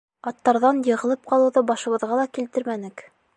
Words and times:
Аттарҙан 0.29 0.79
йығылып 0.91 1.29
ҡалыуҙы 1.33 1.63
башыбыҙға 1.73 2.19
ла 2.21 2.25
килтермәнек. 2.39 3.07